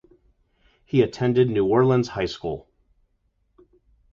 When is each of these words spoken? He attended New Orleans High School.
He 0.83 1.03
attended 1.03 1.47
New 1.51 1.63
Orleans 1.63 2.07
High 2.07 2.25
School. 2.25 2.67